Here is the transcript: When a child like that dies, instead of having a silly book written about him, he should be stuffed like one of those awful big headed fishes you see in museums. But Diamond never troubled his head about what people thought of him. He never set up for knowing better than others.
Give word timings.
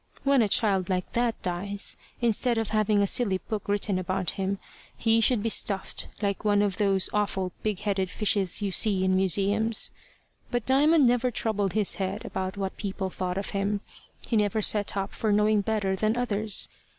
When 0.23 0.41
a 0.41 0.47
child 0.47 0.89
like 0.89 1.11
that 1.13 1.39
dies, 1.43 1.95
instead 2.21 2.57
of 2.57 2.69
having 2.69 3.03
a 3.03 3.05
silly 3.05 3.37
book 3.37 3.69
written 3.69 3.99
about 3.99 4.31
him, 4.31 4.57
he 4.97 5.21
should 5.21 5.43
be 5.43 5.49
stuffed 5.49 6.07
like 6.23 6.43
one 6.43 6.63
of 6.63 6.77
those 6.77 7.07
awful 7.13 7.51
big 7.61 7.81
headed 7.81 8.09
fishes 8.09 8.63
you 8.63 8.71
see 8.71 9.03
in 9.03 9.15
museums. 9.15 9.91
But 10.49 10.65
Diamond 10.65 11.05
never 11.05 11.29
troubled 11.29 11.73
his 11.73 11.97
head 12.01 12.25
about 12.25 12.57
what 12.57 12.77
people 12.77 13.11
thought 13.11 13.37
of 13.37 13.51
him. 13.51 13.81
He 14.21 14.35
never 14.35 14.59
set 14.63 14.97
up 14.97 15.13
for 15.13 15.31
knowing 15.31 15.61
better 15.61 15.95
than 15.95 16.17
others. 16.17 16.67